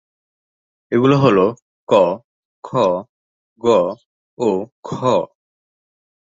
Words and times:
এগুলো 0.91 1.15
হল: 1.17 1.37
ক, 1.89 1.93
খ, 2.63 2.69
গ 3.63 3.67
ও 4.37 4.49
ঘ। 4.83 4.89